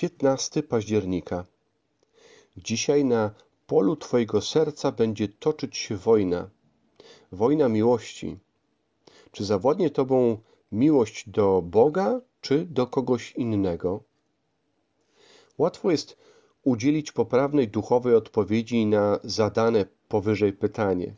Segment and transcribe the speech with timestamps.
[0.00, 1.44] 15 października.
[2.56, 3.30] Dzisiaj na
[3.66, 6.50] polu Twojego serca będzie toczyć się wojna.
[7.32, 8.38] Wojna miłości.
[9.32, 10.38] Czy zawodnie Tobą
[10.72, 14.02] miłość do Boga, czy do kogoś innego?
[15.58, 16.16] Łatwo jest
[16.62, 21.14] udzielić poprawnej duchowej odpowiedzi na zadane powyżej pytanie.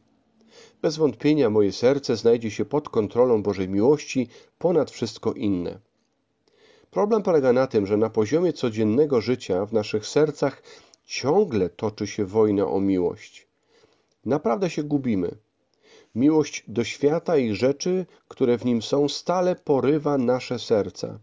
[0.83, 4.29] Bez wątpienia moje serce znajdzie się pod kontrolą Bożej miłości
[4.59, 5.92] ponad wszystko inne.
[6.93, 10.63] Problem polega na tym, że na poziomie codziennego życia w naszych sercach
[11.05, 13.47] ciągle toczy się wojna o miłość.
[14.25, 15.37] Naprawdę się gubimy.
[16.15, 21.19] Miłość do świata i rzeczy, które w nim są, stale porywa nasze serca.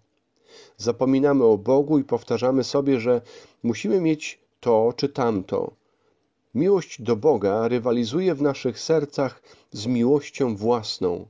[0.77, 3.21] Zapominamy o Bogu i powtarzamy sobie, że
[3.63, 5.71] musimy mieć to czy tamto.
[6.55, 9.41] Miłość do Boga rywalizuje w naszych sercach
[9.71, 11.27] z miłością własną.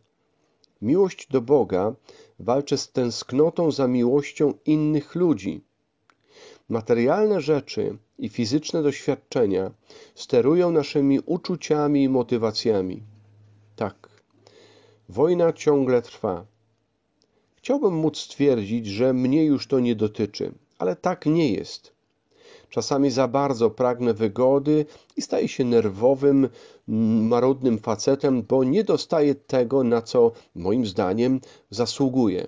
[0.82, 1.96] Miłość do Boga
[2.40, 5.62] walczy z tęsknotą za miłością innych ludzi.
[6.70, 9.72] Materialne rzeczy i fizyczne doświadczenia
[10.16, 13.04] sterują naszymi uczuciami i motywacjami.
[13.76, 14.10] Tak,
[15.10, 16.46] wojna ciągle trwa.
[17.56, 21.99] Chciałbym móc stwierdzić, że mnie już to nie dotyczy, ale tak nie jest.
[22.70, 24.86] Czasami za bardzo pragnę wygody
[25.18, 26.50] i staję się nerwowym,
[27.28, 32.48] marudnym facetem, bo nie dostaję tego, na co moim zdaniem zasługuję.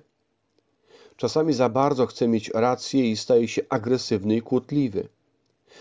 [1.18, 5.08] Czasami za bardzo chcę mieć rację i staję się agresywny i kłótliwy.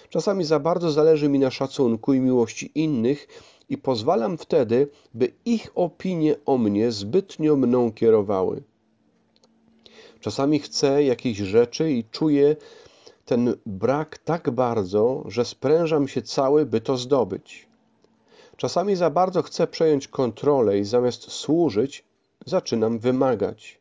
[0.08, 3.28] Czasami za bardzo zależy mi na szacunku i miłości innych
[3.68, 8.62] i pozwalam wtedy, by ich opinie o mnie zbytnio mną kierowały.
[10.20, 12.56] Czasami chcę jakiejś rzeczy i czuję
[13.30, 17.66] ten brak tak bardzo, że sprężam się cały, by to zdobyć.
[18.56, 22.04] Czasami za bardzo chcę przejąć kontrolę i zamiast służyć,
[22.46, 23.80] zaczynam wymagać.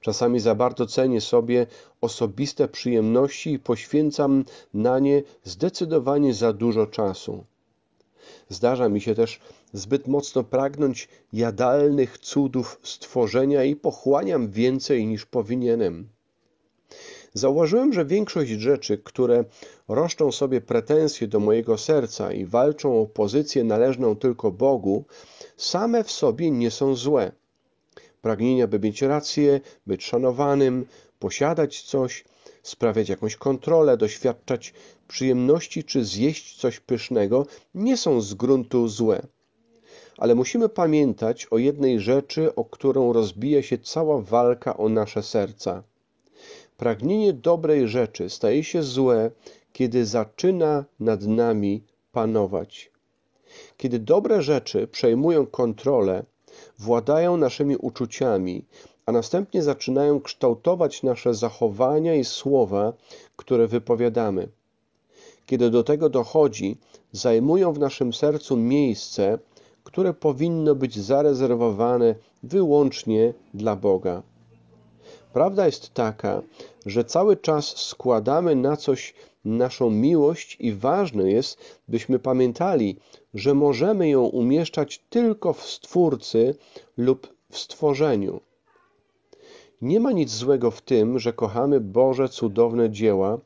[0.00, 1.66] Czasami za bardzo cenię sobie
[2.00, 7.44] osobiste przyjemności i poświęcam na nie zdecydowanie za dużo czasu.
[8.48, 9.40] Zdarza mi się też
[9.72, 16.15] zbyt mocno pragnąć jadalnych cudów stworzenia i pochłaniam więcej niż powinienem.
[17.36, 19.44] Zauważyłem, że większość rzeczy, które
[19.88, 25.04] roszczą sobie pretensje do mojego serca i walczą o pozycję należną tylko Bogu,
[25.56, 27.32] same w sobie nie są złe.
[28.22, 30.86] Pragnienia, by mieć rację, być szanowanym,
[31.18, 32.24] posiadać coś,
[32.62, 34.74] sprawiać jakąś kontrolę, doświadczać
[35.08, 39.26] przyjemności czy zjeść coś pysznego, nie są z gruntu złe.
[40.18, 45.82] Ale musimy pamiętać o jednej rzeczy, o którą rozbija się cała walka o nasze serca.
[46.76, 49.30] Pragnienie dobrej rzeczy staje się złe,
[49.72, 51.82] kiedy zaczyna nad nami
[52.12, 52.90] panować.
[53.76, 56.24] Kiedy dobre rzeczy przejmują kontrolę,
[56.78, 58.64] władają naszymi uczuciami,
[59.06, 62.92] a następnie zaczynają kształtować nasze zachowania i słowa,
[63.36, 64.48] które wypowiadamy.
[65.46, 66.76] Kiedy do tego dochodzi,
[67.12, 69.38] zajmują w naszym sercu miejsce,
[69.84, 74.22] które powinno być zarezerwowane wyłącznie dla Boga.
[75.36, 76.42] Prawda jest taka,
[76.86, 79.14] że cały czas składamy na coś
[79.44, 81.58] naszą miłość i ważne jest,
[81.88, 82.96] byśmy pamiętali,
[83.34, 86.54] że możemy ją umieszczać tylko w Stwórcy
[86.96, 88.40] lub w stworzeniu.
[89.82, 93.38] Nie ma nic złego w tym, że kochamy Boże cudowne dzieła,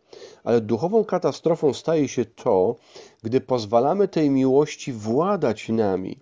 [0.45, 2.77] ale duchową katastrofą staje się to,
[3.23, 6.19] gdy pozwalamy tej miłości władać nami.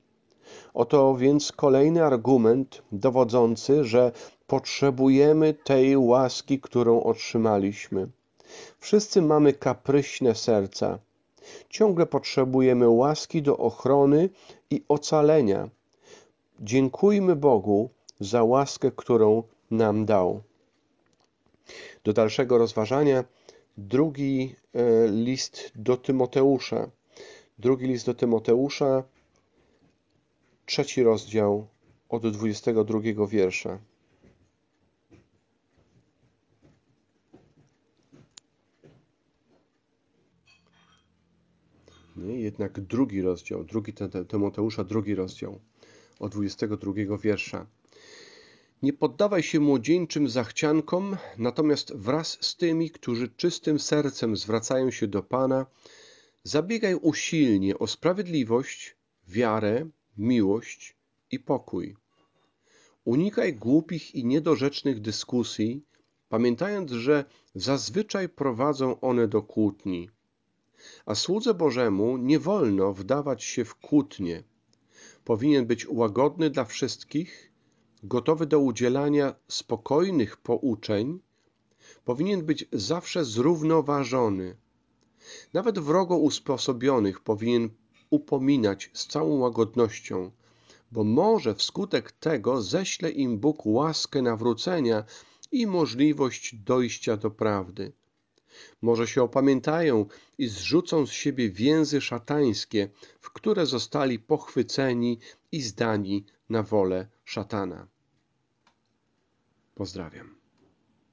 [0.75, 4.13] Oto więc kolejny argument dowodzący, że
[4.49, 8.09] potrzebujemy tej łaski, którą otrzymaliśmy.
[8.79, 10.99] Wszyscy mamy kapryśne serca.
[11.69, 14.29] Ciągle potrzebujemy łaski do ochrony
[14.71, 15.69] i ocalenia.
[16.61, 20.43] Dziękujmy Bogu za łaskę, którą nam dał.
[22.05, 23.25] Do dalszego rozważania
[23.77, 26.91] drugi e, list do Tymoteusza.
[27.59, 29.03] Drugi list do Tymoteusza,
[30.67, 31.67] trzeci rozdział
[32.09, 33.79] od 22 wiersza.
[42.27, 43.93] Jednak drugi rozdział, drugi
[44.29, 45.61] Tymoteusza, drugi rozdział
[46.19, 47.67] od 22 wiersza.
[48.83, 55.23] Nie poddawaj się młodzieńczym zachciankom, natomiast wraz z tymi, którzy czystym sercem zwracają się do
[55.23, 55.67] Pana,
[56.43, 58.97] zabiegaj usilnie o sprawiedliwość,
[59.29, 59.89] wiarę,
[60.19, 60.97] miłość
[61.31, 61.97] i pokój.
[63.05, 65.85] Unikaj głupich i niedorzecznych dyskusji,
[66.29, 67.25] pamiętając, że
[67.55, 70.11] zazwyczaj prowadzą one do kłótni.
[71.07, 74.43] A słudze Bożemu nie wolno wdawać się w kłótnie.
[75.25, 77.53] Powinien być łagodny dla wszystkich,
[78.03, 81.21] gotowy do udzielania spokojnych pouczeń,
[82.05, 84.57] powinien być zawsze zrównoważony.
[85.53, 87.71] Nawet wrogo usposobionych powinien
[88.11, 90.31] upominać z całą łagodnością,
[90.93, 95.05] bo może wskutek tego ześle im Bóg łaskę nawrócenia
[95.53, 97.93] i możliwość dojścia do prawdy.
[98.83, 100.07] Może się opamiętają
[100.39, 102.91] i zrzucą z siebie więzy szatańskie,
[103.21, 105.19] w które zostali pochwyceni
[105.53, 107.87] i zdani na wolę szatana.
[109.75, 110.38] Pozdrawiam.